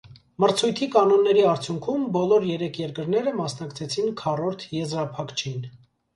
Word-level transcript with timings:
Մրցույթի 0.43 0.85
կանոնների 0.95 1.43
արդյունքում 1.49 2.07
բոլոր 2.15 2.47
երեք 2.53 2.81
երկրները 2.85 3.27
րմասնակցեցին 3.35 4.11
քառորդ 4.25 4.67
եզրափակչն։ 4.81 5.63